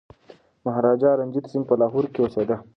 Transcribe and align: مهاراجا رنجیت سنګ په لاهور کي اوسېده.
مهاراجا 0.65 1.09
رنجیت 1.19 1.45
سنګ 1.51 1.63
په 1.69 1.75
لاهور 1.81 2.05
کي 2.13 2.19
اوسېده. 2.21 2.55